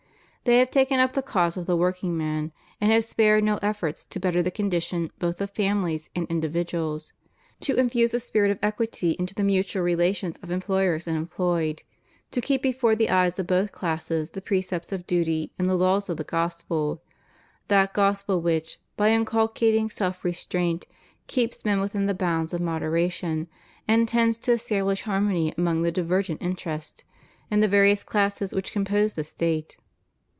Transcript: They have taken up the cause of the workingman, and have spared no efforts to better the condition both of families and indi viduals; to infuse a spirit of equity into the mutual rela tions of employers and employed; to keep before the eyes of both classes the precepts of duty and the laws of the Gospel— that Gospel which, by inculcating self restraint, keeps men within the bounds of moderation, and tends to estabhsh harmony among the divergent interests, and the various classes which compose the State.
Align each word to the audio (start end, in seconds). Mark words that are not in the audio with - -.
They 0.43 0.57
have 0.57 0.71
taken 0.71 0.99
up 0.99 1.13
the 1.13 1.21
cause 1.21 1.55
of 1.55 1.67
the 1.67 1.77
workingman, 1.77 2.51
and 2.81 2.91
have 2.91 3.03
spared 3.03 3.43
no 3.43 3.57
efforts 3.61 4.03
to 4.05 4.19
better 4.19 4.41
the 4.41 4.49
condition 4.49 5.11
both 5.19 5.39
of 5.39 5.51
families 5.51 6.09
and 6.15 6.25
indi 6.31 6.49
viduals; 6.49 7.11
to 7.59 7.75
infuse 7.75 8.11
a 8.15 8.19
spirit 8.19 8.49
of 8.49 8.57
equity 8.63 9.15
into 9.19 9.35
the 9.35 9.43
mutual 9.43 9.85
rela 9.85 10.15
tions 10.15 10.39
of 10.41 10.49
employers 10.49 11.05
and 11.05 11.15
employed; 11.15 11.83
to 12.31 12.41
keep 12.41 12.63
before 12.63 12.95
the 12.95 13.11
eyes 13.11 13.37
of 13.37 13.45
both 13.45 13.71
classes 13.71 14.31
the 14.31 14.41
precepts 14.41 14.91
of 14.91 15.05
duty 15.05 15.51
and 15.59 15.69
the 15.69 15.75
laws 15.75 16.09
of 16.09 16.17
the 16.17 16.23
Gospel— 16.23 17.03
that 17.69 17.93
Gospel 17.93 18.41
which, 18.41 18.79
by 18.97 19.11
inculcating 19.11 19.91
self 19.91 20.25
restraint, 20.25 20.85
keeps 21.27 21.63
men 21.65 21.79
within 21.79 22.07
the 22.07 22.15
bounds 22.15 22.51
of 22.51 22.61
moderation, 22.61 23.47
and 23.87 24.07
tends 24.09 24.39
to 24.39 24.53
estabhsh 24.53 25.01
harmony 25.01 25.53
among 25.55 25.83
the 25.83 25.91
divergent 25.91 26.41
interests, 26.41 27.03
and 27.51 27.61
the 27.61 27.67
various 27.67 28.03
classes 28.03 28.55
which 28.55 28.71
compose 28.73 29.13
the 29.13 29.23
State. 29.23 29.77